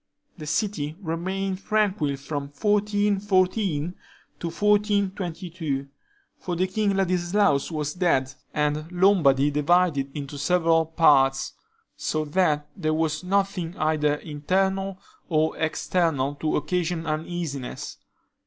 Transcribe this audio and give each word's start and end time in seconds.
The 0.35 0.47
city 0.47 0.95
remained 0.99 1.63
tranquil 1.63 2.17
from 2.17 2.45
1414 2.47 3.93
to 4.39 4.47
1422; 4.47 5.89
for 6.39 6.55
King 6.55 6.95
Ladislaus 6.97 7.69
was 7.69 7.93
dead, 7.93 8.33
and 8.51 8.91
Lombardy 8.91 9.51
divided 9.51 10.09
into 10.17 10.39
several 10.39 10.87
parts; 10.87 11.53
so 11.95 12.25
that 12.25 12.67
there 12.75 12.95
was 12.95 13.23
nothing 13.23 13.77
either 13.77 14.15
internal 14.15 14.99
or 15.29 15.55
external 15.59 16.33
to 16.33 16.55
occasion 16.57 17.05
uneasiness. 17.05 17.97